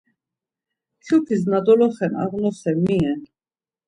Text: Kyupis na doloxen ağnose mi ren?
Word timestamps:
Kyupis 1.03 1.41
na 1.49 1.59
doloxen 1.65 2.13
ağnose 2.23 2.71
mi 2.83 2.97
ren? 3.03 3.21